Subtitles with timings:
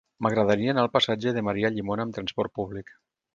[0.25, 2.91] M'agradaria anar al passatge de Maria Llimona amb trasport públic.